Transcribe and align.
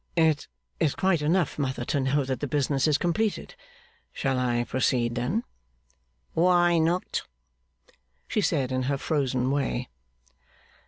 'It 0.15 0.47
is 0.79 0.95
quite 0.95 1.21
enough, 1.21 1.59
mother, 1.59 1.85
to 1.85 1.99
know 1.99 2.23
that 2.25 2.39
the 2.39 2.47
business 2.47 2.87
is 2.87 2.97
completed. 2.97 3.53
Shall 4.11 4.39
I 4.39 4.63
proceed 4.63 5.13
then?' 5.13 5.43
'Why 6.33 6.79
not?' 6.79 7.21
she 8.27 8.41
said, 8.41 8.71
in 8.71 8.81
her 8.89 8.97
frozen 8.97 9.51
way. 9.51 9.89